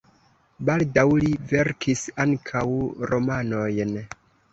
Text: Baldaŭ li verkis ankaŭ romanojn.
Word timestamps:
Baldaŭ 0.69 1.03
li 1.23 1.29
verkis 1.51 2.01
ankaŭ 2.23 2.63
romanojn. 3.13 3.93